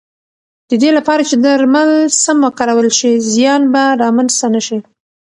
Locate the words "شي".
2.99-3.11, 4.67-4.79